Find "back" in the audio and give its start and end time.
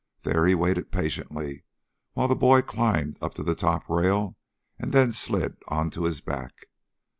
6.21-6.65